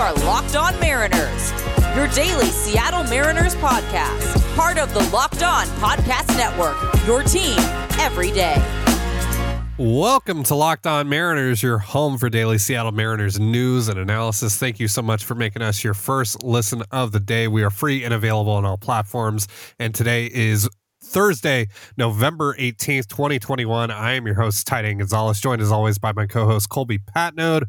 [0.00, 1.52] are Locked On Mariners,
[1.94, 6.74] your daily Seattle Mariners podcast, part of the Locked On Podcast Network,
[7.06, 7.58] your team
[8.00, 8.56] every day.
[9.76, 14.56] Welcome to Locked On Mariners, your home for daily Seattle Mariners news and analysis.
[14.56, 17.46] Thank you so much for making us your first listen of the day.
[17.46, 19.48] We are free and available on all platforms.
[19.78, 20.66] And today is
[21.02, 23.90] Thursday, November 18th, 2021.
[23.90, 27.64] I am your host, Ty Gonzalez, joined as always by my co host, Colby Patnode.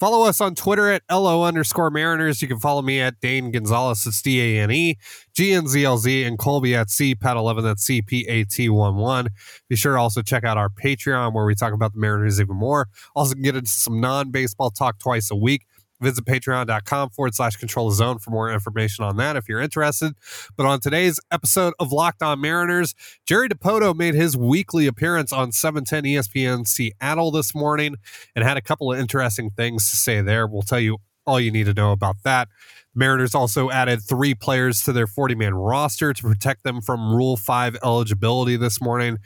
[0.00, 2.42] Follow us on Twitter at LO underscore Mariners.
[2.42, 4.98] You can follow me at Dane Gonzalez, it's D A N E,
[5.34, 8.44] G N Z L Z, and Colby at C Pat 11, that's C P A
[8.44, 9.28] T 1 1.
[9.68, 12.56] Be sure to also check out our Patreon where we talk about the Mariners even
[12.56, 12.88] more.
[13.14, 15.64] Also, get into some non baseball talk twice a week.
[16.00, 20.14] Visit patreon.com forward slash control zone for more information on that if you're interested.
[20.56, 22.94] But on today's episode of Locked On Mariners,
[23.26, 27.96] Jerry Dipoto made his weekly appearance on 710 ESPN Seattle this morning
[28.34, 30.46] and had a couple of interesting things to say there.
[30.46, 32.48] We'll tell you all you need to know about that.
[32.94, 37.36] Mariners also added three players to their 40 man roster to protect them from Rule
[37.36, 39.18] 5 eligibility this morning.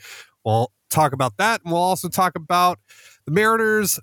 [0.43, 1.61] We'll talk about that.
[1.63, 2.79] And we'll also talk about
[3.25, 3.99] the Mariners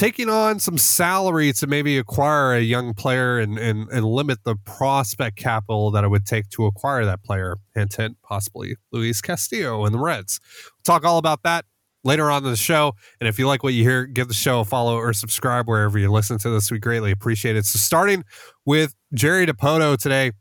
[0.00, 4.56] taking on some salary to maybe acquire a young player and, and, and limit the
[4.64, 7.58] prospect capital that it would take to acquire that player.
[7.74, 10.40] Hint, hint, possibly Luis Castillo and the Reds.
[10.64, 11.66] We'll talk all about that
[12.02, 12.94] later on in the show.
[13.20, 15.98] And if you like what you hear, give the show a follow or subscribe wherever
[15.98, 16.70] you listen to this.
[16.70, 17.66] We greatly appreciate it.
[17.66, 18.24] So starting
[18.64, 20.32] with Jerry Dipoto today,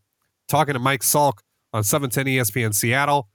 [0.48, 1.40] talking to Mike Salk
[1.74, 3.28] on 710 ESPN Seattle,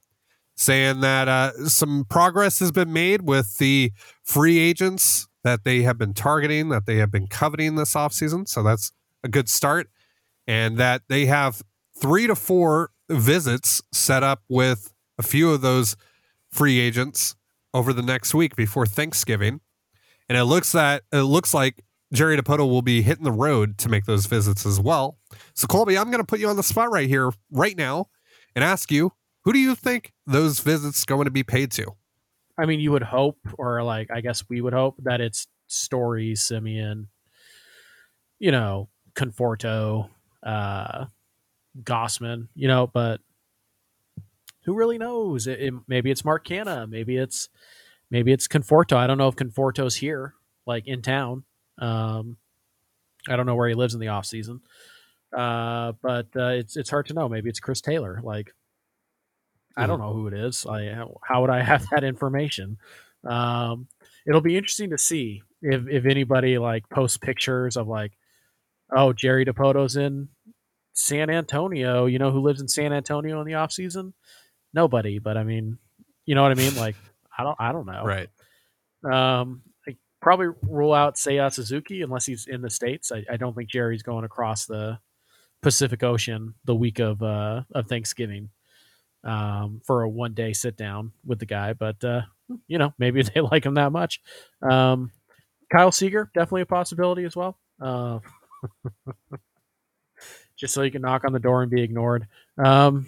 [0.55, 3.91] saying that uh, some progress has been made with the
[4.23, 8.47] free agents that they have been targeting, that they have been coveting this offseason.
[8.47, 8.91] So that's
[9.23, 9.87] a good start.
[10.47, 11.61] And that they have
[12.01, 15.95] three to four visits set up with a few of those
[16.51, 17.35] free agents
[17.75, 19.61] over the next week before Thanksgiving.
[20.27, 23.89] And it looks that it looks like Jerry Dipoto will be hitting the road to
[23.89, 25.19] make those visits as well.
[25.53, 28.07] So Colby, I'm going to put you on the spot right here, right now,
[28.55, 29.11] and ask you,
[29.43, 31.95] who do you think those visits going to be paid to?
[32.57, 36.33] I mean, you would hope, or like I guess we would hope that it's Story,
[36.33, 37.07] Semien,
[38.39, 40.09] you know, Conforto,
[40.43, 41.05] uh,
[41.83, 43.19] Gausman, you know, but
[44.63, 45.47] who really knows?
[45.47, 47.49] It, it, maybe it's Mark Canha, maybe it's
[48.09, 48.95] maybe it's Conforto.
[48.95, 50.33] I don't know if Conforto's here,
[50.65, 51.43] like in town.
[51.77, 52.37] Um,
[53.27, 54.61] I don't know where he lives in the off season,
[55.35, 57.27] uh, but uh, it's it's hard to know.
[57.27, 58.21] Maybe it's Chris Taylor.
[58.23, 58.53] Like
[59.77, 60.65] I don't know who it is.
[60.65, 62.77] I how would I have that information?
[63.25, 63.87] Um,
[64.27, 68.13] it'll be interesting to see if if anybody like posts pictures of like,
[68.95, 70.29] oh Jerry Dipoto's in
[70.93, 72.05] San Antonio.
[72.05, 74.13] You know who lives in San Antonio in the off season?
[74.73, 75.19] Nobody.
[75.19, 75.77] But I mean,
[76.25, 76.75] you know what I mean?
[76.75, 76.95] Like
[77.37, 78.03] I don't I don't know.
[78.05, 78.29] Right.
[79.03, 83.11] Um, I probably rule out Seiya Suzuki unless he's in the states.
[83.11, 84.99] I, I don't think Jerry's going across the
[85.61, 88.49] Pacific Ocean the week of uh, of Thanksgiving
[89.25, 91.73] um, for a one day sit down with the guy.
[91.73, 92.21] But uh,
[92.67, 94.21] you know, maybe they like him that much.
[94.61, 95.11] Um,
[95.75, 97.57] Kyle Seager, definitely a possibility as well.
[97.81, 98.19] Uh,
[100.57, 102.27] just so you can knock on the door and be ignored.
[102.63, 103.07] Um,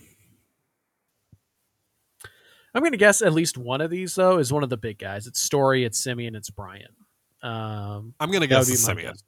[2.73, 4.99] I'm going to guess at least one of these though is one of the big
[4.99, 5.27] guys.
[5.27, 6.93] It's Story, it's Semien, it's Bryant.
[7.41, 9.03] Um, I'm going to guess it's Semien.
[9.03, 9.23] Guess.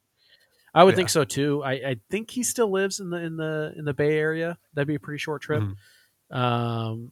[0.74, 0.96] I would yeah.
[0.98, 1.64] think so too.
[1.64, 4.58] I, I, think he still lives in the in the in the Bay Area.
[4.74, 5.62] That'd be a pretty short trip.
[5.62, 5.74] Mm-hmm.
[6.32, 7.12] Um,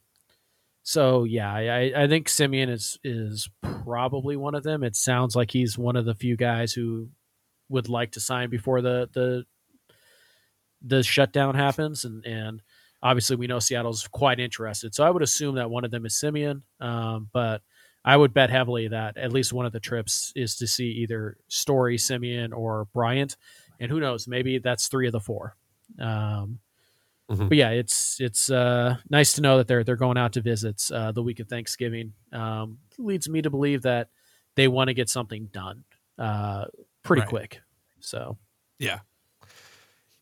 [0.83, 4.83] so yeah, I, I think Semien is is probably one of them.
[4.83, 7.09] It sounds like he's one of the few guys who
[7.69, 9.45] would like to sign before the the
[10.81, 12.61] the shutdown happens, and and
[13.03, 14.95] obviously we know Seattle's quite interested.
[14.95, 17.61] So I would assume that one of them is Semien, um, but
[18.05, 21.35] I would bet heavily that at least one of the trips is to see either
[21.49, 23.35] Story, Semien, or Bryant,
[23.79, 25.57] and who knows, maybe that's three of the four.
[25.99, 26.59] Um,
[27.29, 27.47] Mm-hmm.
[27.49, 30.91] But yeah, it's it's uh, nice to know that they're they're going out to visits
[30.91, 32.13] uh, the week of Thanksgiving.
[32.31, 34.09] Um, leads me to believe that
[34.55, 35.83] they want to get something done
[36.17, 36.65] uh,
[37.03, 37.29] pretty right.
[37.29, 37.61] quick.
[37.99, 38.37] So
[38.79, 38.99] yeah,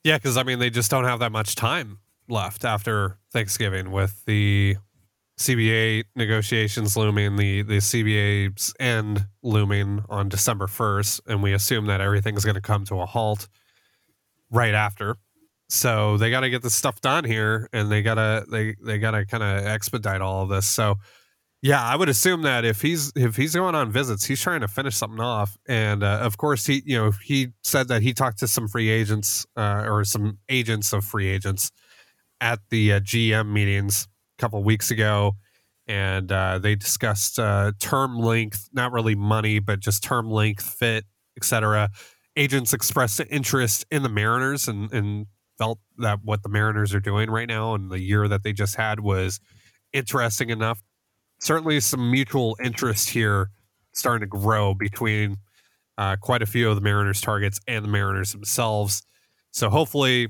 [0.03, 4.25] yeah, because I mean they just don't have that much time left after Thanksgiving with
[4.25, 4.77] the
[5.37, 12.01] CBA negotiations looming, the the CBA's end looming on December first, and we assume that
[12.01, 13.47] everything's going to come to a halt
[14.49, 15.17] right after.
[15.75, 19.25] So they got to get this stuff done here, and they gotta they they gotta
[19.25, 20.65] kind of expedite all of this.
[20.65, 20.95] So
[21.61, 24.67] yeah, I would assume that if he's if he's going on visits, he's trying to
[24.67, 25.57] finish something off.
[25.67, 28.89] And uh, of course, he you know he said that he talked to some free
[28.89, 31.71] agents uh, or some agents of free agents
[32.41, 34.07] at the uh, GM meetings
[34.37, 35.33] a couple weeks ago,
[35.87, 41.05] and uh, they discussed uh, term length, not really money, but just term length, fit,
[41.37, 41.89] etc
[42.35, 45.27] agents expressed interest in the Mariners and, and
[45.57, 48.75] felt that what the Mariners are doing right now and the year that they just
[48.75, 49.39] had was
[49.93, 50.81] interesting enough.
[51.39, 53.49] Certainly, some mutual interest here
[53.93, 55.37] starting to grow between
[55.97, 59.03] uh, quite a few of the Mariners' targets and the Mariners themselves.
[59.51, 60.29] So, hopefully,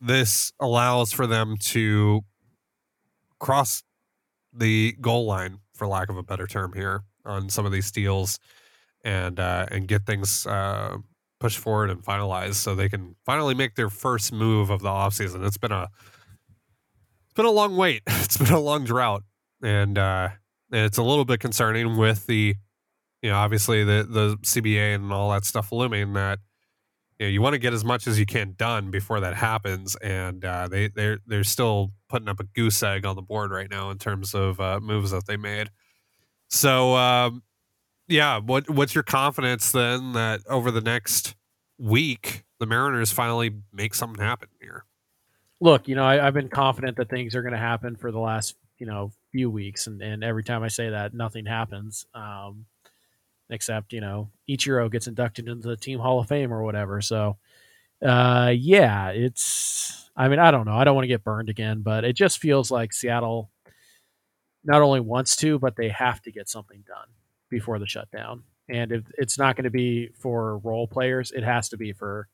[0.00, 2.22] this allows for them to
[3.38, 3.82] cross
[4.52, 8.38] the goal line, for lack of a better term, here on some of these deals
[9.04, 10.96] and uh, and get things uh,
[11.42, 15.44] pushed forward and finalized so they can finally make their first move of the offseason.
[15.44, 15.88] It's been a
[17.24, 18.02] it's been a long wait.
[18.22, 19.24] It's been a long drought,
[19.60, 20.28] and uh,
[20.70, 22.54] and it's a little bit concerning with the
[23.22, 26.38] you know obviously the the CBA and all that stuff looming that
[27.18, 29.96] you know you want to get as much as you can done before that happens,
[29.96, 33.68] and uh, they they're they're still putting up a goose egg on the board right
[33.68, 35.70] now in terms of uh, moves that they made.
[36.48, 37.42] So um,
[38.08, 41.34] yeah, what what's your confidence then that over the next
[41.78, 44.84] week the Mariners finally make something happen here?
[45.60, 48.18] Look, you know, I, have been confident that things are going to happen for the
[48.18, 52.06] last you know few weeks, and and every time I say that, nothing happens.
[52.14, 52.66] Um,
[53.50, 57.00] except you know Ichiro gets inducted into the Team Hall of Fame or whatever.
[57.00, 57.38] So,
[58.04, 60.10] uh, yeah, it's.
[60.14, 60.76] I mean, I don't know.
[60.76, 63.50] I don't want to get burned again, but it just feels like Seattle
[64.62, 67.08] not only wants to, but they have to get something done
[67.52, 68.42] before the shutdown.
[68.68, 72.28] And if it's not going to be for role players, it has to be for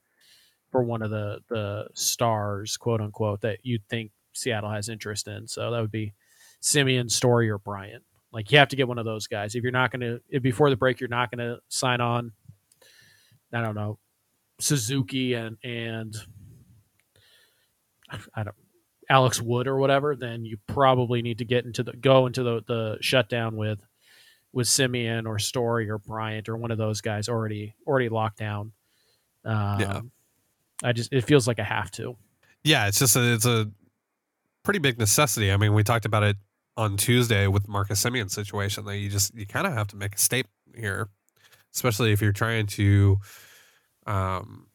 [0.71, 5.47] for one of the the stars, quote unquote, that you think Seattle has interest in.
[5.47, 6.15] So that would be
[6.63, 8.05] Semien, Story, or Bryant.
[8.33, 9.55] Like you have to get one of those guys.
[9.55, 12.33] If you're not going to before the break, you're not going to sign on.
[13.53, 13.99] I don't know
[14.61, 16.17] Suzuki and and
[18.35, 18.57] I don't
[19.11, 20.17] Alex Wood or whatever.
[20.17, 23.79] Then you probably need to get into the go into the the shutdown with
[24.53, 28.73] with Semien or Story or Bryant or one of those guys already already locked down.
[29.45, 30.01] Um, yeah,
[30.83, 32.17] I just it feels like I have to.
[32.65, 33.71] Yeah, it's just a, it's a
[34.63, 35.53] pretty big necessity.
[35.53, 36.37] I mean, we talked about it
[36.77, 40.15] on Tuesday with Marcus Semien situation that you just you kind of have to make
[40.15, 41.09] a statement here,
[41.75, 43.19] especially if you're trying to,
[44.07, 44.67] um,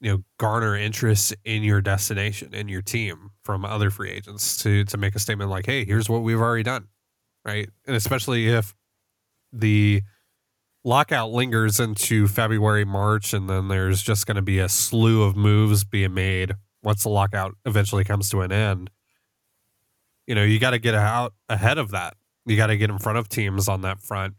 [0.00, 4.84] you know, garner interest in your destination in your team from other free agents to
[4.84, 6.88] to make a statement like, hey, here's what we've already done
[7.44, 7.68] right?
[7.86, 8.74] And especially if
[9.52, 10.02] the
[10.84, 15.36] lockout lingers into February, March, and then there's just going to be a slew of
[15.36, 18.90] moves being made once the lockout eventually comes to an end.
[20.26, 22.14] You know, you got to get out ahead of that.
[22.46, 24.34] You got to get in front of teams on that front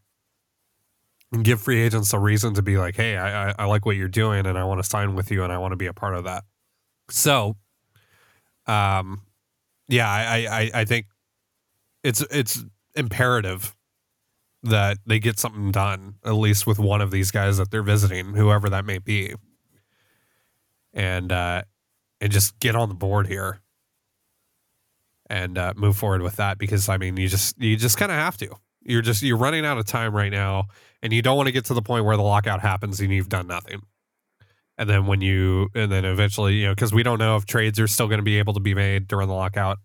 [1.32, 4.08] and give free agents a reason to be like, hey, I, I, like what you're
[4.08, 6.16] doing and I want to sign with you and I want to be a part
[6.16, 6.44] of that.
[7.10, 7.56] So,
[8.68, 9.22] um,
[9.88, 11.08] yeah, I, I, I think
[12.04, 12.64] it's it's
[12.96, 13.76] imperative
[14.64, 18.34] that they get something done, at least with one of these guys that they're visiting,
[18.34, 19.34] whoever that may be,
[20.94, 21.64] and uh,
[22.22, 23.60] and just get on the board here
[25.30, 26.58] and uh, move forward with that.
[26.58, 28.56] Because I mean, you just you just kind of have to.
[28.82, 30.66] You're just you're running out of time right now,
[31.02, 33.30] and you don't want to get to the point where the lockout happens and you've
[33.30, 33.82] done nothing.
[34.78, 37.80] And then when you and then eventually, you know, because we don't know if trades
[37.80, 39.80] are still going to be able to be made during the lockout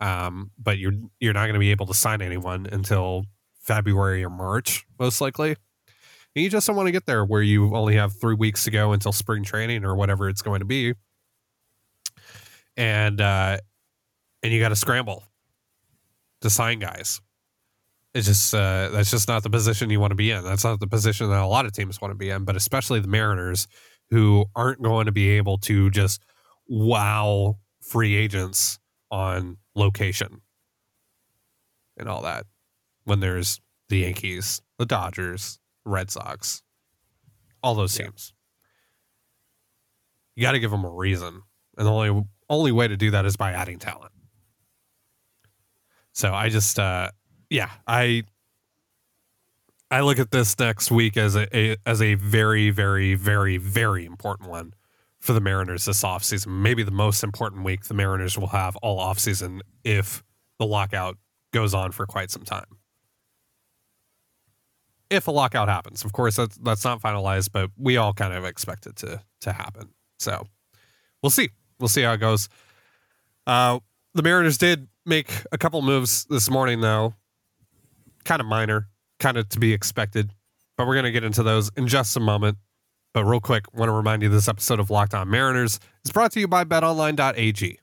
[0.00, 3.24] um, but you're you're not going to be able to sign anyone until
[3.62, 5.50] February or March, most likely.
[5.50, 8.70] And you just don't want to get there where you only have three weeks to
[8.70, 10.94] go until spring training or whatever it's going to be,
[12.76, 13.58] and uh,
[14.42, 15.24] and you got to scramble
[16.42, 17.20] to sign guys.
[18.14, 20.44] It's just uh, that's just not the position you want to be in.
[20.44, 23.00] That's not the position that a lot of teams want to be in, but especially
[23.00, 23.66] the Mariners,
[24.10, 26.22] who aren't going to be able to just
[26.68, 28.78] wow free agents
[29.10, 30.42] on location
[31.96, 32.46] and all that
[33.04, 36.62] when there's the Yankees, the Dodgers, Red Sox,
[37.62, 38.06] all those yeah.
[38.06, 38.32] teams.
[40.36, 41.42] You got to give them a reason,
[41.76, 44.12] and the only only way to do that is by adding talent.
[46.12, 47.10] So I just, uh,
[47.50, 48.24] yeah, I
[49.90, 54.04] I look at this next week as a, a as a very, very, very, very
[54.04, 54.74] important one
[55.28, 56.46] for the Mariners this offseason.
[56.46, 60.24] Maybe the most important week the Mariners will have all offseason if
[60.58, 61.18] the lockout
[61.52, 62.64] goes on for quite some time.
[65.10, 68.46] If a lockout happens, of course, that's that's not finalized, but we all kind of
[68.46, 69.90] expect it to to happen.
[70.18, 70.46] So
[71.22, 71.50] we'll see.
[71.78, 72.48] We'll see how it goes.
[73.46, 73.80] Uh,
[74.14, 77.12] the Mariners did make a couple moves this morning, though,
[78.24, 80.30] kind of minor, kind of to be expected.
[80.78, 82.56] But we're going to get into those in just a moment.
[83.18, 86.30] But real quick, want to remind you this episode of Locked On Mariners is brought
[86.34, 87.80] to you by betonline.ag.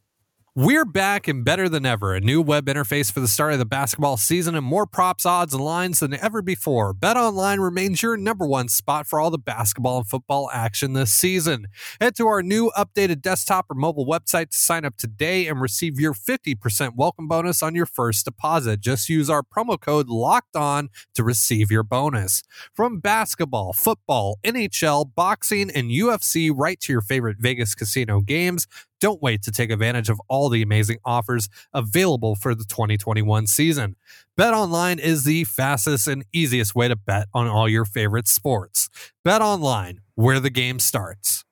[0.57, 2.15] We're back and better than ever.
[2.15, 5.53] A new web interface for the start of the basketball season and more props, odds,
[5.53, 6.93] and lines than ever before.
[6.93, 11.11] Bet Online remains your number one spot for all the basketball and football action this
[11.11, 11.67] season.
[11.99, 15.99] Head to our new updated desktop or mobile website to sign up today and receive
[15.99, 18.79] your 50% welcome bonus on your first deposit.
[18.79, 22.43] Just use our promo code LOCKED ON to receive your bonus.
[22.73, 28.67] From basketball, football, NHL, boxing, and UFC, right to your favorite Vegas casino games.
[29.01, 33.95] Don't wait to take advantage of all the amazing offers available for the 2021 season.
[34.37, 38.89] Bet online is the fastest and easiest way to bet on all your favorite sports.
[39.23, 41.43] Bet online, where the game starts.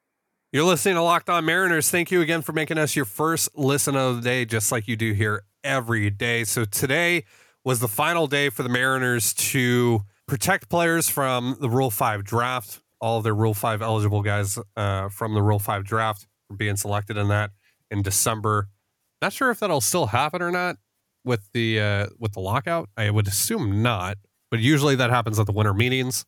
[0.52, 1.90] You're listening to Locked On Mariners.
[1.90, 4.96] Thank you again for making us your first listen of the day, just like you
[4.96, 6.44] do here every day.
[6.44, 7.26] So today
[7.64, 12.82] was the final day for the Mariners to protect players from the Rule 5 draft,
[13.02, 17.18] all of their Rule 5 eligible guys uh, from the Rule 5 draft being selected
[17.18, 17.52] in that
[17.92, 18.70] in December.
[19.22, 20.78] Not sure if that'll still happen or not
[21.24, 22.90] with the uh, with the lockout.
[22.98, 24.18] I would assume not,
[24.52, 26.26] but usually that happens at the winter meetings.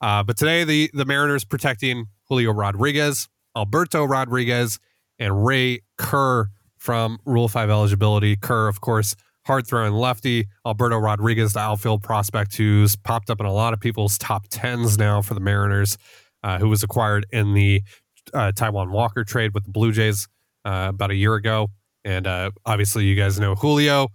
[0.00, 4.78] Uh, but today, the the Mariners protecting Julio Rodriguez, Alberto Rodriguez,
[5.18, 8.36] and Ray Kerr from Rule Five eligibility.
[8.36, 10.48] Kerr, of course, hard throwing lefty.
[10.66, 14.98] Alberto Rodriguez, the outfield prospect who's popped up in a lot of people's top tens
[14.98, 15.96] now for the Mariners,
[16.42, 17.82] uh, who was acquired in the
[18.34, 20.28] uh, Taijuan Walker trade with the Blue Jays
[20.64, 21.68] uh, about a year ago.
[22.04, 24.08] And uh, obviously, you guys know Julio.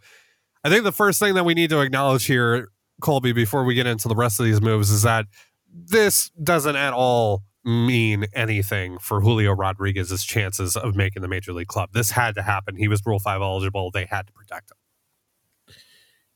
[0.63, 2.69] I think the first thing that we need to acknowledge here,
[3.01, 5.25] Colby, before we get into the rest of these moves, is that
[5.73, 11.67] this doesn't at all mean anything for Julio Rodriguez's chances of making the major league
[11.67, 11.89] club.
[11.93, 12.75] This had to happen.
[12.75, 13.91] He was Rule 5 eligible.
[13.91, 14.77] They had to protect him.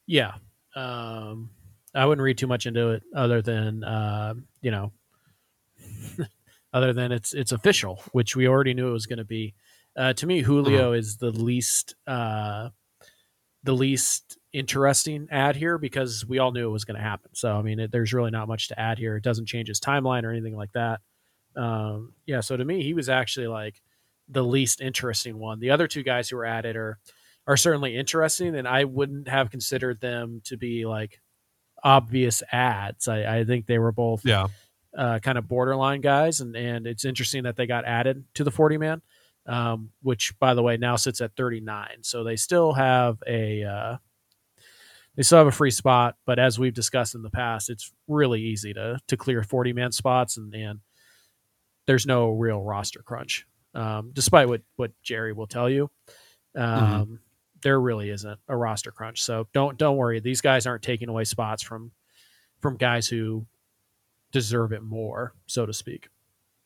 [0.08, 0.34] Yeah.
[0.76, 1.50] Um,
[1.94, 4.92] I wouldn't read too much into it other than, uh, you know,
[6.76, 9.56] other than it's it's official, which we already knew it was going to be.
[9.96, 10.92] Uh, to me, Julio uh-huh.
[10.92, 12.70] is the least uh,
[13.64, 17.32] the least interesting ad here because we all knew it was going to happen.
[17.34, 19.16] So I mean, it, there's really not much to add here.
[19.16, 21.00] It doesn't change his timeline or anything like that.
[21.56, 23.82] Um, yeah, so to me, he was actually like
[24.28, 25.62] the least interesting one.
[25.62, 27.00] The other two guys who were added are
[27.48, 31.22] are certainly interesting, and I wouldn't have considered them to be like
[31.82, 33.08] obvious ads.
[33.08, 34.48] I, I think they were both yeah
[34.96, 38.52] uh, kind of borderline guys, and and it's interesting that they got added to the
[38.52, 39.02] forty man,
[39.46, 41.98] um, which by the way now sits at thirty nine.
[42.02, 43.98] So they still have a uh,
[45.16, 48.42] they still have a free spot, but as we've discussed in the past, it's really
[48.42, 50.80] easy to to clear forty man spots, and and
[51.86, 55.90] there's no real roster crunch, um, despite what what Jerry will tell you.
[56.58, 56.84] Mm-hmm.
[56.84, 57.16] Um, mm-hmm.
[57.62, 60.20] There really isn't a roster crunch, so don't don't worry.
[60.20, 61.92] These guys aren't taking away spots from
[62.62, 63.46] from guys who
[64.36, 66.10] deserve it more, so to speak.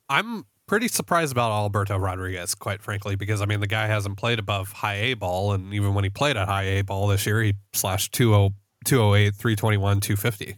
[0.09, 4.39] I'm pretty surprised about Alberto Rodriguez, quite frankly, because I mean the guy hasn't played
[4.39, 7.43] above high A ball, and even when he played at high A ball this year,
[7.43, 10.57] he slashed 20, 208, 321, 250.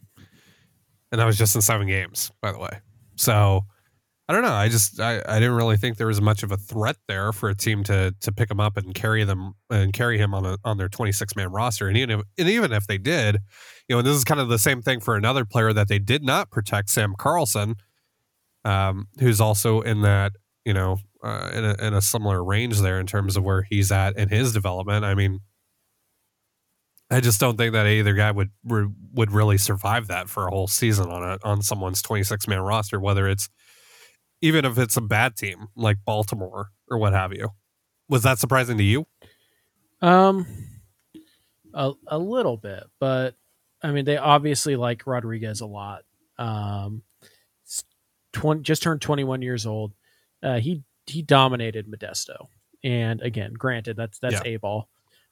[1.11, 2.79] And that was just in seven games, by the way.
[3.17, 3.65] So
[4.31, 4.53] I don't know.
[4.53, 7.49] I just I, I didn't really think there was much of a threat there for
[7.49, 10.57] a team to to pick him up and carry them and carry him on a,
[10.63, 11.89] on their 26 man roster.
[11.89, 13.39] And even if and even if they did,
[13.89, 15.99] you know, and this is kind of the same thing for another player that they
[15.99, 17.75] did not protect, Sam Carlson,
[18.63, 20.31] um, who's also in that
[20.63, 23.91] you know uh, in a in a similar range there in terms of where he's
[23.91, 25.03] at in his development.
[25.03, 25.41] I mean,
[27.09, 30.67] I just don't think that either guy would would really survive that for a whole
[30.67, 33.49] season on a on someone's 26 man roster, whether it's
[34.41, 37.49] even if it's a bad team like Baltimore or what have you.
[38.09, 39.07] Was that surprising to you?
[40.01, 40.45] Um,
[41.73, 43.35] a, a little bit, but
[43.83, 46.03] I mean, they obviously like Rodriguez a lot.
[46.37, 47.03] Um,
[48.33, 49.93] 20, just turned 21 years old.
[50.43, 52.47] Uh, he he dominated Modesto,
[52.83, 54.53] and again, granted, that's that's yeah.
[54.53, 54.89] a ball.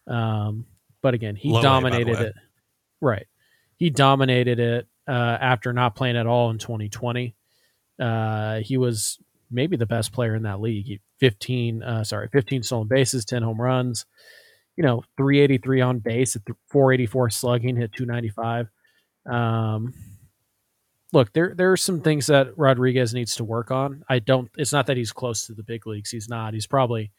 [0.08, 0.66] Um,
[1.02, 2.34] but again, he Low dominated a, it.
[3.02, 3.28] Right,
[3.78, 7.36] he dominated it uh, after not playing at all in 2020.
[8.00, 9.20] Uh, he was
[9.52, 10.86] maybe the best player in that league.
[10.86, 14.06] He, 15, uh, sorry, 15 stolen bases, 10 home runs,
[14.78, 18.68] you know, 383 on base at 484 slugging, hit 295.
[19.30, 19.94] Um,
[21.12, 24.04] look, there there are some things that Rodriguez needs to work on.
[24.10, 24.50] I don't.
[24.58, 26.12] It's not that he's close to the big leagues.
[26.12, 26.54] He's not.
[26.54, 27.12] He's probably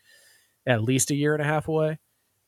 [0.67, 1.99] at least a year and a half away.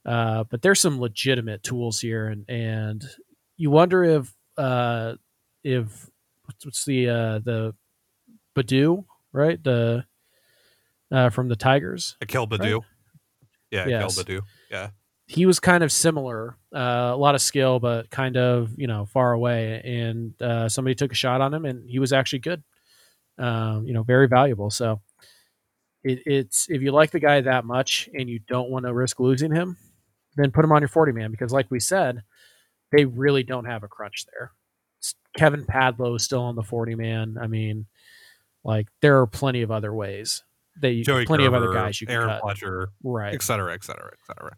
[0.04, 3.04] Uh, but there's some legitimate tools here, and and
[3.56, 5.14] you wonder if uh,
[5.62, 6.08] if
[6.64, 7.74] what's the uh, the
[8.54, 9.62] Baddoo, right?
[9.62, 10.04] The
[11.10, 12.16] uh, from the Tigers.
[12.20, 12.80] Akil Baddoo.
[12.80, 12.86] Right?
[13.70, 14.18] Yeah, yes.
[14.18, 14.46] Akil Baddoo.
[14.70, 14.90] Yeah.
[15.26, 19.06] He was kind of similar, uh, a lot of skill, but kind of you know
[19.06, 19.80] far away.
[19.84, 22.62] And uh, somebody took a shot on him, and he was actually good.
[23.38, 24.70] Um, you know, very valuable.
[24.70, 25.00] So
[26.04, 29.20] it, it's if you like the guy that much and you don't want to risk
[29.20, 29.76] losing him,
[30.36, 32.22] then put him on your 40 man because, like we said,
[32.90, 34.52] they really don't have a crunch there.
[35.36, 37.36] Kevin Padlo is still on the 40 man.
[37.40, 37.86] I mean,
[38.64, 40.44] like there are plenty of other ways
[40.80, 42.42] that you, Joey plenty Gerber, of other guys you can Aaron cut.
[42.42, 43.34] Fletcher, Right.
[43.34, 44.52] et cetera, et cetera, et cetera.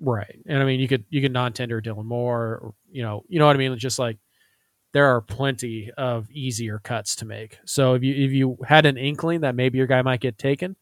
[0.00, 0.38] Right.
[0.46, 3.46] And I mean, you could you could non-tender Dylan Moore, or, you know, you know
[3.46, 3.72] what I mean.
[3.72, 4.18] It's just like
[4.92, 7.58] there are plenty of easier cuts to make.
[7.64, 10.76] So if you if you had an inkling that maybe your guy might get taken,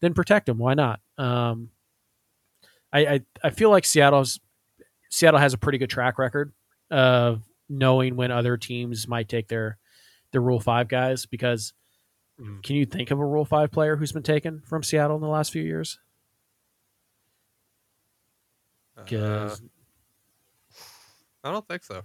[0.00, 0.58] then protect him.
[0.58, 1.00] Why not?
[1.16, 1.70] Um,
[2.92, 4.40] I, I I feel like Seattle's
[5.10, 6.52] Seattle has a pretty good track record
[6.90, 9.78] of knowing when other teams might take their
[10.32, 11.26] their Rule Five guys.
[11.26, 11.72] Because
[12.40, 12.62] Mm.
[12.62, 15.28] can you think of a Rule Five player who's been taken from Seattle in the
[15.28, 15.98] last few years?
[18.96, 19.50] Uh,
[21.44, 22.02] I don't think so.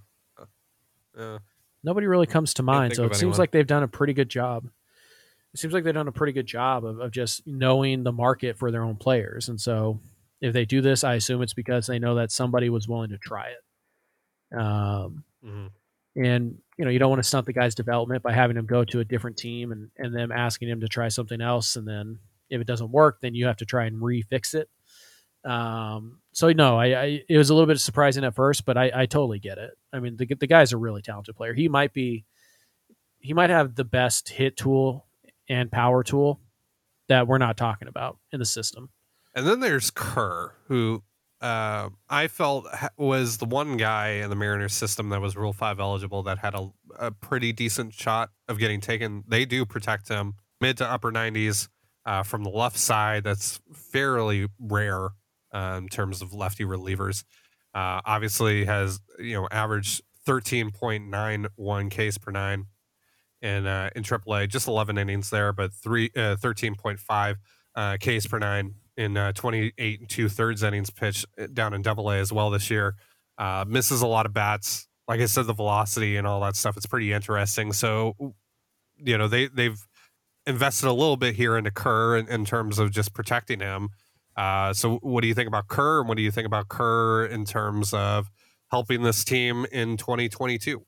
[1.18, 1.38] Uh,
[1.82, 2.94] nobody really comes to mind.
[2.94, 3.38] So it seems anyone.
[3.38, 4.68] like they've done a pretty good job.
[5.52, 8.56] It seems like they've done a pretty good job of, of just knowing the market
[8.58, 9.48] for their own players.
[9.48, 10.00] And so
[10.40, 13.18] if they do this, I assume it's because they know that somebody was willing to
[13.18, 14.56] try it.
[14.58, 15.70] Um, Mhm.
[16.16, 18.84] and you know, you don't want to stunt the guy's development by having him go
[18.84, 21.76] to a different team and, and them asking him to try something else.
[21.76, 22.18] And then
[22.50, 24.68] if it doesn't work, then you have to try and refix it.
[25.48, 28.90] Um, so no, I, I, it was a little bit surprising at first, but I,
[28.94, 29.70] I totally get it.
[29.92, 31.54] I mean, the, the guy's a really talented player.
[31.54, 32.24] He might be,
[33.18, 35.06] he might have the best hit tool
[35.48, 36.40] and power tool
[37.08, 38.88] that we're not talking about in the system.
[39.34, 41.02] And then there's Kerr, who
[41.44, 45.78] uh, I felt was the one guy in the Mariners system that was Rule 5
[45.78, 49.24] eligible that had a, a pretty decent shot of getting taken.
[49.28, 51.68] They do protect him mid to upper 90s
[52.06, 53.24] uh, from the left side.
[53.24, 55.10] That's fairly rare
[55.52, 57.24] uh, in terms of lefty relievers.
[57.74, 62.68] Uh, obviously, has you know averaged 13.91 Ks per nine
[63.42, 67.36] in uh, in AAA, just 11 innings there, but three uh, 13.5
[67.74, 72.10] uh, Ks per nine in uh, 28 and two thirds innings pitch down in Double
[72.10, 72.94] A as well this year.
[73.36, 74.86] Uh, misses a lot of bats.
[75.08, 76.76] Like I said, the velocity and all that stuff.
[76.76, 77.72] It's pretty interesting.
[77.72, 78.34] So,
[78.96, 79.78] you know, they they've
[80.46, 83.90] invested a little bit here into Kerr in, in terms of just protecting him.
[84.36, 86.00] Uh, so, what do you think about Kerr?
[86.00, 88.30] And what do you think about Kerr in terms of
[88.70, 90.82] helping this team in 2022?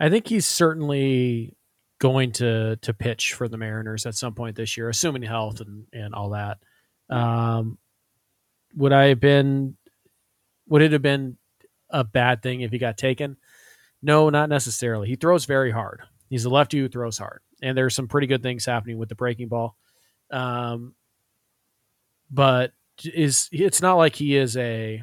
[0.00, 1.56] I think he's certainly
[2.00, 5.86] going to to pitch for the Mariners at some point this year, assuming health and
[5.92, 6.58] and all that.
[7.10, 7.78] Um,
[8.76, 9.76] would I have been?
[10.68, 11.36] Would it have been
[11.90, 13.36] a bad thing if he got taken?
[14.02, 15.08] No, not necessarily.
[15.08, 16.02] He throws very hard.
[16.28, 19.14] He's a lefty who throws hard, and there's some pretty good things happening with the
[19.14, 19.76] breaking ball.
[20.30, 20.94] Um,
[22.30, 25.02] but is it's not like he is a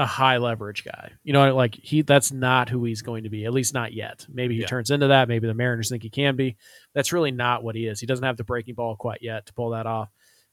[0.00, 1.12] a high leverage guy.
[1.24, 4.24] You know, like he that's not who he's going to be, at least not yet.
[4.28, 4.66] Maybe he Yeah.
[4.66, 5.28] turns into that.
[5.28, 6.56] Maybe the Mariners think he can be.
[6.94, 8.00] That's really not what he is.
[8.00, 10.08] He doesn't have the breaking ball quite yet to pull that off.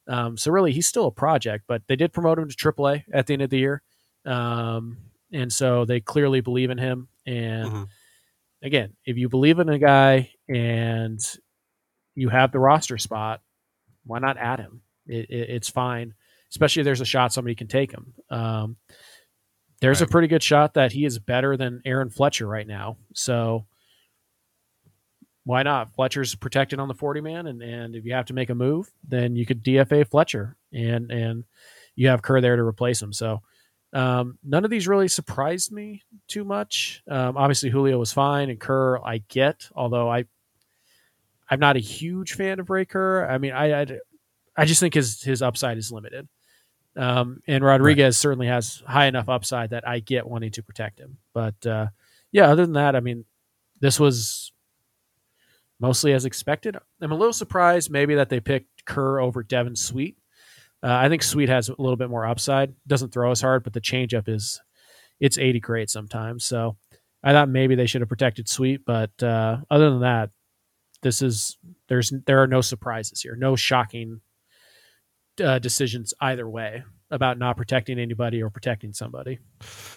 [0.07, 3.27] Um, so really, he's still a project, but they did promote him to AAA at
[3.27, 3.81] the end of the year,
[4.25, 4.97] um,
[5.31, 7.07] and so they clearly believe in him.
[7.25, 7.87] And Mhm.
[8.63, 11.19] again, if you believe in a guy and
[12.15, 13.41] you have the roster spot,
[14.05, 14.81] why not add him?
[15.07, 16.13] It, it, it's fine,
[16.51, 18.13] especially if there's a shot somebody can take him.
[18.29, 18.77] Um,
[19.79, 22.97] there's a pretty good shot that he is better than Aaron Fletcher right now.
[23.13, 23.65] So
[25.43, 25.93] why not?
[25.93, 28.91] Fletcher's protected on the 40 man, and, and if you have to make a move,
[29.07, 31.45] then you could DFA Fletcher and and
[31.95, 33.13] you have Kerr there to replace him.
[33.13, 33.41] So
[33.93, 37.01] um, none of these really surprised me too much.
[37.09, 40.25] Um, obviously, Julio was fine, and Kerr I get, although I
[41.49, 43.25] I'm not a huge fan of Ray Kerr.
[43.25, 43.85] I mean, I I,
[44.57, 46.27] I just think his his upside is limited.
[46.97, 51.17] Um, and Rodriguez certainly has high enough upside that I get wanting to protect him.
[51.33, 51.87] But uh,
[52.31, 53.25] yeah, other than that, I mean,
[53.79, 54.51] this was
[55.79, 56.75] mostly as expected.
[57.01, 60.17] I'm a little surprised maybe that they picked Kerr over Devin Sweet.
[60.83, 62.73] Uh, I think Sweet has a little bit more upside.
[62.87, 64.59] Doesn't throw as hard, but the changeup is
[65.19, 66.45] it's 80 great sometimes.
[66.45, 66.77] So
[67.23, 70.29] I thought maybe they should have protected Sweet, but uh, other than that,
[71.01, 71.57] this is
[71.87, 74.21] there's there are no surprises here, no shocking
[75.41, 79.39] uh, decisions either way about not protecting anybody or protecting somebody.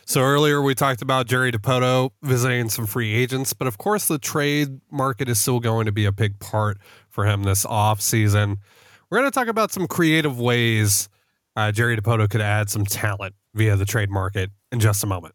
[0.04, 4.18] So earlier we talked about Jerry Dipoto visiting some free agents, but of course the
[4.18, 8.58] trade market is still going to be a big part for him this off season.
[9.10, 11.08] We're going to talk about some creative ways
[11.56, 15.34] uh, Jerry Dipoto could add some talent via the trade market in just a moment.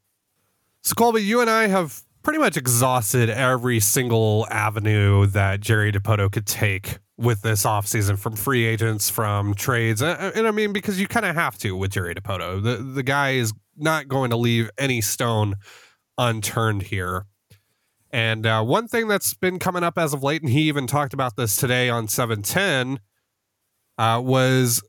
[0.81, 6.31] So Colby, you and I have pretty much exhausted every single avenue that Jerry DePoto
[6.31, 10.01] could take with this offseason from free agents, from trades.
[10.01, 12.61] And, and I mean, because you kind of have to with Jerry Dipoto.
[12.61, 15.55] The, the guy is not going to leave any stone
[16.17, 17.25] unturned here.
[18.11, 21.13] And uh, one thing that's been coming up as of late, and he even talked
[21.13, 22.99] about this today on 710,
[23.97, 24.81] uh, was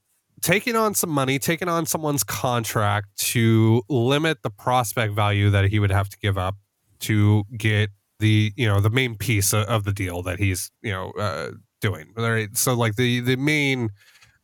[0.43, 5.79] taking on some money, taking on someone's contract to limit the prospect value that he
[5.79, 6.57] would have to give up
[7.01, 11.11] to get the you know the main piece of the deal that he's you know
[11.19, 11.51] uh,
[11.87, 12.13] doing.
[12.17, 12.57] Right?
[12.57, 13.91] So like the the main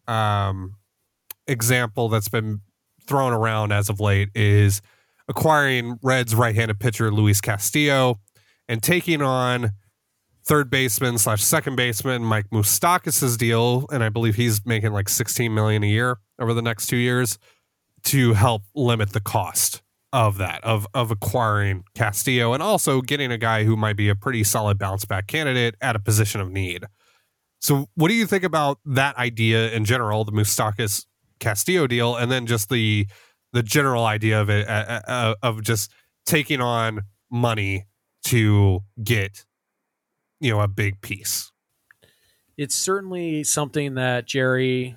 [0.06, 0.76] um,
[1.46, 2.60] example that's been
[3.06, 4.80] thrown around as of late is
[5.28, 8.20] acquiring Reds right-handed pitcher Luis Castillo
[8.68, 9.72] and taking on
[10.44, 15.52] third baseman slash second baseman Mike Moustakas' deal, and I believe he's making like 16
[15.52, 17.38] million a year over the next two years
[18.04, 23.38] to help limit the cost of that of of acquiring Castillo and also getting a
[23.38, 26.84] guy who might be a pretty solid bounce back candidate at a position of need.
[27.62, 31.06] So, what do you think about that idea in general, the Moustakas
[31.38, 33.06] Castillo deal, and then just the
[33.52, 35.92] the general idea of it uh, uh, of just
[36.26, 37.86] taking on money
[38.24, 39.44] to get
[40.40, 41.52] you know a big piece?
[42.56, 44.96] It's certainly something that jerry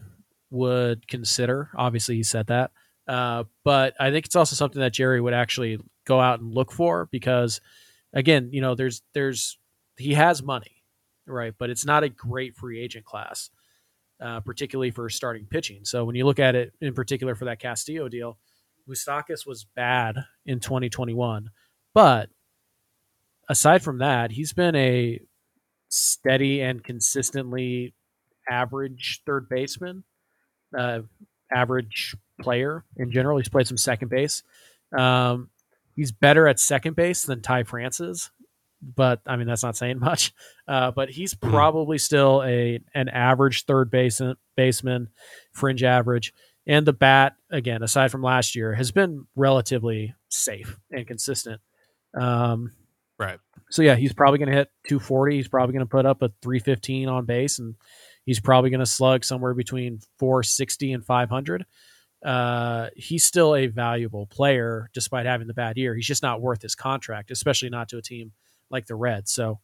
[0.50, 1.70] would consider.
[1.78, 2.72] Obviously he said that.
[3.08, 6.72] Uh, but i think it's also something that jerry would actually go out and look
[6.72, 7.62] for because
[8.14, 9.60] again you know there's there's
[9.96, 10.75] he has money
[11.28, 13.50] right but it's not a great free agent class
[14.22, 17.60] uh, particularly for starting pitching so when you look at it in particular for that
[17.60, 18.38] castillo deal
[18.88, 21.50] Moustakas was bad in 2021
[21.94, 22.30] but
[23.50, 25.20] aside from that, he's been a
[25.90, 27.94] steady and consistently
[28.50, 30.04] average third baseman,
[30.78, 31.02] uh,
[31.52, 33.38] average player in general.
[33.38, 34.44] He's played some second base.
[34.98, 35.50] Um,
[35.96, 38.30] he's better at second base than Ty France,
[38.96, 40.34] but I mean that's not saying much.
[40.68, 41.50] Uh, but he's hmm.
[41.50, 45.10] probably still a an average third baseman, baseman,
[45.52, 46.34] fringe average.
[46.68, 51.62] And the bat, again, aside from last year, has been relatively safe and consistent.
[52.20, 52.72] Um,
[53.18, 53.40] Right.
[53.70, 55.36] So yeah, he's probably going to hit 240.
[55.36, 57.76] He's probably going to put up a 315 on base, and
[58.26, 61.66] he's probably going to slug somewhere between 460 and 500.
[62.24, 65.96] Uh, he's still a valuable player despite having the bad year.
[65.96, 68.32] He's just not worth his contract, especially not to a team
[68.70, 69.32] like the Reds.
[69.32, 69.60] So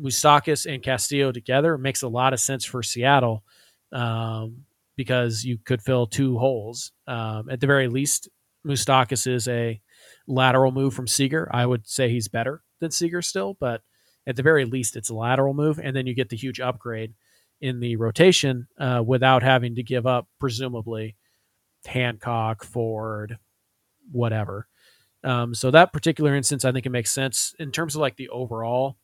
[0.00, 3.44] Moustakas and Castillo together makes a lot of sense for Seattle
[3.92, 4.64] um,
[4.96, 6.92] because you could fill two holes.
[7.06, 8.28] Um, at the very least,
[8.66, 9.80] Moustakas is a
[10.26, 11.48] lateral move from Seager.
[11.52, 13.82] I would say he's better than Seager still, but
[14.26, 17.14] at the very least, it's a lateral move, and then you get the huge upgrade
[17.60, 21.16] in the rotation uh, without having to give up, presumably,
[21.86, 23.38] Hancock, Ford,
[24.10, 24.68] whatever.
[25.24, 28.28] Um, so that particular instance, I think it makes sense in terms of like the
[28.30, 28.96] overall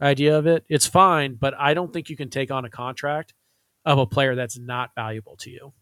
[0.00, 0.64] idea of it.
[0.68, 3.34] It's fine, but I don't think you can take on a contract
[3.84, 5.72] of a player that's not valuable to you.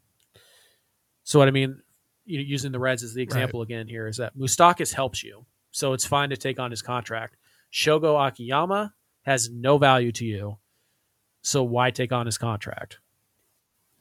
[1.25, 1.83] So what I mean,
[2.25, 3.65] using the Reds as the example right.
[3.65, 7.37] again here, is that Moustakas helps you so it's fine to take on his contract.
[7.73, 10.59] Shogo Akiyama has no value to you,
[11.43, 13.01] so why take on his contract?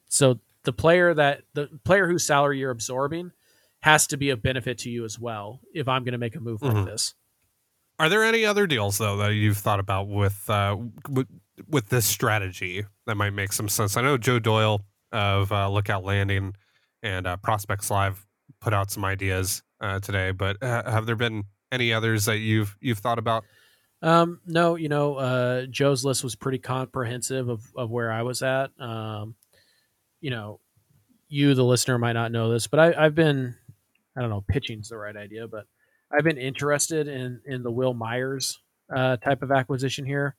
[0.08, 3.32] So the player that the player whose salary you're absorbing
[3.84, 5.60] has to be a benefit to you as well.
[5.74, 6.78] If I'm going to make a move mm-hmm.
[6.78, 7.16] like this,
[8.00, 10.78] are there any other deals though that you've thought about with uh,
[11.10, 11.28] with,
[11.68, 13.98] with this strategy that might make some sense?
[13.98, 16.56] I know Joe Doyle of uh, Lookout Landing
[17.04, 18.26] and uh, Prospects Live
[18.62, 22.78] put out some ideas uh, today, but uh, have there been any others that you've
[22.80, 23.44] you've thought about?
[24.02, 28.42] Um, no, you know, uh, Joe's list was pretty comprehensive of, of where I was
[28.42, 28.72] at.
[28.80, 29.36] Um,
[30.20, 30.60] you know,
[31.30, 33.56] you, the listener, might not know this, but I, I've been,
[34.16, 35.66] I don't know, pitching's the right idea, but
[36.12, 38.60] I've been interested in in the Wil Myers
[38.94, 40.36] uh, type of acquisition here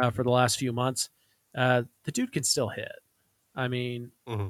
[0.00, 1.10] uh, for the last few months.
[1.56, 2.92] Uh, the dude can still hit.
[3.54, 4.48] I mean, mm-hmm.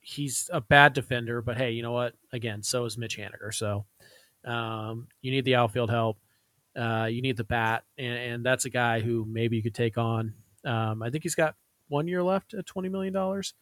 [0.00, 2.14] he's a bad defender, but hey, you know what?
[2.32, 3.52] Again, so is Mitch Haniger.
[3.52, 3.86] So
[4.44, 6.18] um, you need the outfield help.
[6.76, 9.96] Uh, you need the bat, and, and, that's a guy who maybe you could take
[9.96, 10.34] on.
[10.62, 11.54] Um, I think he's got
[11.88, 13.54] one year left at twenty million dollars.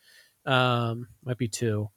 [0.45, 1.91] Um, might be two.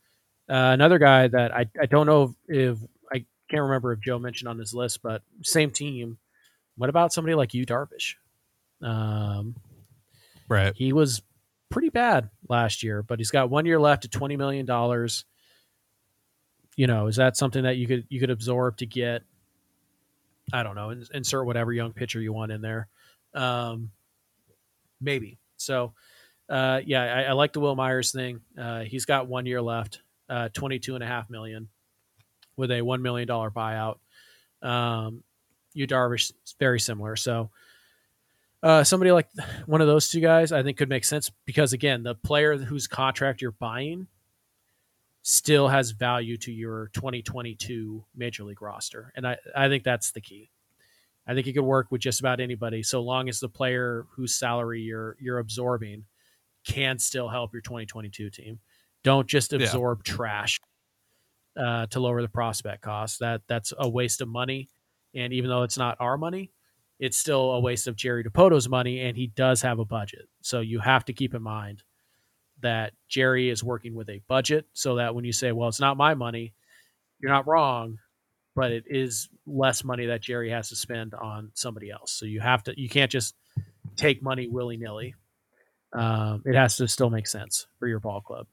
[0.50, 2.78] Uh, another guy that I, I don't know if, if,
[3.12, 6.18] I can't remember if Joe mentioned on his list, but same team.
[6.78, 8.16] What about somebody like Yu, Darvish?
[8.82, 9.56] Um,
[10.48, 10.74] right.
[10.76, 11.22] He was
[11.70, 15.26] pretty bad last year, but he's got one year left at twenty million dollars
[16.78, 19.24] you know, is that something that you could you could absorb to get?
[20.54, 20.96] I don't know.
[21.14, 22.88] Insert whatever young pitcher you want in there.
[23.34, 23.90] Um,
[25.02, 25.40] maybe.
[25.58, 25.94] So,
[26.48, 28.40] uh, yeah, I, I, like the Wil Myers thing.
[28.58, 31.70] Uh, he's got one year left, uh, 22 and a half million
[32.56, 33.98] with a $1 million buyout.
[34.62, 35.24] Um,
[35.74, 37.16] Yu Darvish very similar.
[37.16, 37.52] So,
[38.64, 39.30] uh, somebody like
[39.68, 42.88] one of those two guys, I think could make sense because again, the player whose
[42.88, 44.08] contract you're buying
[45.22, 50.22] still has value to your 2022 major league roster and i, I think that's the
[50.22, 50.50] key
[51.28, 54.34] I think it could work with just about anybody, so long as the player whose
[54.34, 56.06] salary you're you're absorbing
[56.66, 58.60] can still help your 2022 team.
[59.08, 60.14] Don't just absorb yeah.
[60.14, 60.60] trash
[61.56, 63.20] uh, to lower the prospect cost.
[63.20, 64.68] That that's a waste of money,
[65.16, 66.52] and even though it's not our money,
[67.00, 70.28] it's still a waste of Jerry Dipoto's money, and he does have a budget.
[70.42, 71.84] So you have to keep in mind
[72.62, 75.96] that Jerry is working with a budget, so that when you say, "Well, it's not
[75.96, 76.52] my money,"
[77.22, 78.00] you're not wrong,
[78.58, 82.12] but it is less money that Jerry has to spend on somebody else.
[82.12, 83.36] So you have to, you can't just
[83.96, 85.16] take money willy nilly.
[85.94, 88.48] Um, it has to still make sense for your ball club.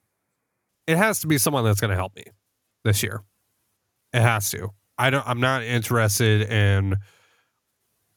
[0.86, 2.24] It has to be someone that's going to help me
[2.84, 3.22] this year.
[4.12, 4.70] It has to.
[4.98, 5.26] I don't.
[5.26, 6.96] I'm not interested in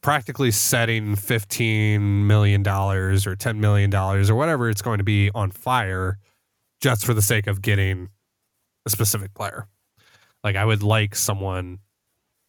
[0.01, 5.31] practically setting fifteen million dollars or ten million dollars or whatever it's going to be
[5.33, 6.19] on fire
[6.81, 8.09] just for the sake of getting
[8.85, 9.67] a specific player.
[10.43, 11.79] Like I would like someone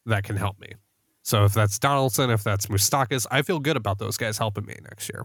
[0.04, 0.74] that can help me.
[1.22, 4.76] So if that's Donaldson, if that's Moustakas, I feel good about those guys helping me
[4.82, 5.24] next year.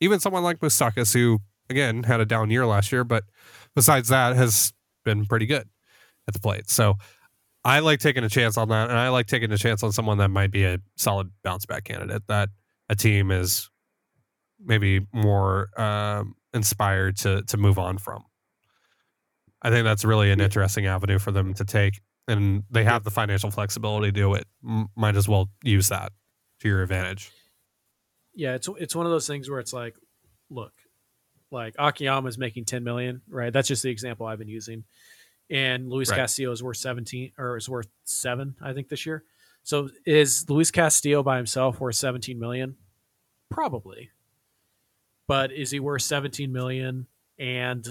[0.00, 3.24] Even someone like Moustakas, who again had a down year last year, but
[3.74, 4.72] besides that has
[5.04, 5.68] been pretty good
[6.28, 6.68] at the plate.
[6.68, 6.94] So
[7.64, 10.18] I like taking a chance on that, and I like taking a chance on someone
[10.18, 12.48] that might be a solid bounce back candidate that
[12.88, 13.70] a team is
[14.62, 18.24] maybe more um, inspired to to move on from.
[19.62, 23.10] I think that's really an interesting avenue for them to take and they have the
[23.10, 24.46] financial flexibility to do it.
[24.66, 26.12] M- might as well use that
[26.60, 27.30] to your advantage.
[28.34, 29.96] Yeah, it's it's one of those things where it's like,
[30.48, 30.72] look,
[31.50, 33.52] like Akiyama is making 10 million, right?
[33.52, 34.84] That's just the example I've been using.
[35.50, 36.18] And Luis right.
[36.18, 39.24] Castillo is worth 17 or is worth 7, I think this year.
[39.62, 42.76] So is Luis Castillo by himself worth 17 million?
[43.50, 44.10] Probably.
[45.26, 47.06] But is he worth 17 million
[47.38, 47.86] and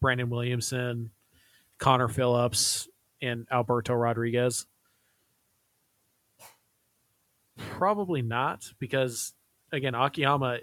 [0.00, 1.10] Brandon Williamson,
[1.78, 2.88] Connor Phillips,
[3.20, 4.66] and Alberto Rodriguez?
[7.58, 9.32] Probably not, because
[9.72, 10.58] again, Akiyama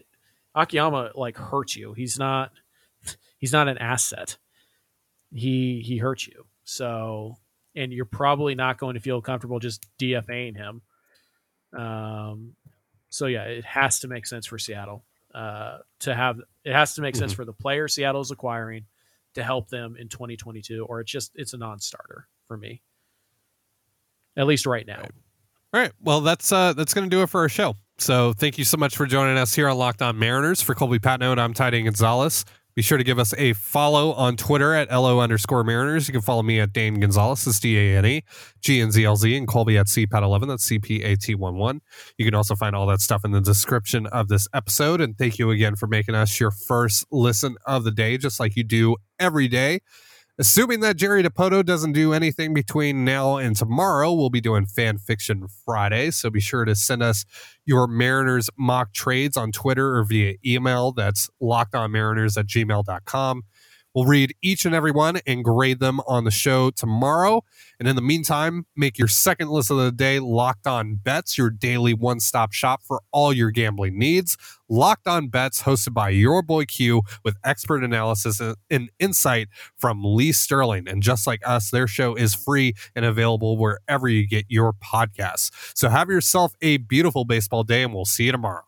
[0.56, 1.94] Akiyama like hurts you.
[1.94, 2.52] He's not
[3.38, 4.38] he's not an asset.
[5.34, 6.46] He he hurts you.
[6.63, 7.38] So
[7.76, 10.82] and you're probably not going to feel comfortable just DFAing him.
[11.78, 12.56] Um
[13.10, 15.04] so yeah, it has to make sense for Seattle.
[15.34, 17.22] Uh to have it has to make mm-hmm.
[17.22, 18.86] sense for the player Seattle's acquiring
[19.34, 22.82] to help them in 2022 or it's just it's a non-starter for me.
[24.38, 25.02] At least right now.
[25.74, 25.92] All right.
[26.02, 27.76] Well, that's uh that's going to do it for our show.
[28.04, 30.62] So thank you so much for joining us here on Locked On Mariners.
[30.62, 32.44] For Colby Patnode, I'm Ty Dane Gonzalez.
[32.76, 36.10] Be sure to give us a follow on Twitter at LO underscore Mariners.
[36.10, 38.24] You can follow me at Dane Gonzalez, that's D A N E
[38.60, 41.56] G N Z L Z, and Colby at CPAT11, that's C P A T 1
[41.56, 41.82] 1.
[42.18, 45.00] You can also find all that stuff in the description of this episode.
[45.00, 48.58] And thank you again for making us your first listen of the day, just like
[48.58, 49.80] you do every day.
[50.39, 54.98] Assuming that Jerry Dipoto doesn't do anything between now and tomorrow, we'll be doing Fan
[54.98, 56.10] Fiction Friday.
[56.10, 57.24] So be sure to send us
[57.65, 60.91] your Mariners mock trades on Twitter or via email.
[60.91, 63.43] That's lockedonmariners at gmail.com.
[63.94, 67.44] We'll read each and every one and grade them on the show tomorrow.
[67.80, 71.50] And in the meantime, make your second list of the day Locked On Bets, your
[71.50, 74.38] daily one stop shop for all your gambling needs.
[74.68, 80.32] Locked On Bets, hosted by your boy Q, with expert analysis and insight from Lee
[80.32, 80.88] Sterling.
[80.88, 85.52] And just like us, their show is free and available wherever you get your podcasts.
[85.76, 88.64] So have yourself a beautiful baseball day, and we'll see you tomorrow.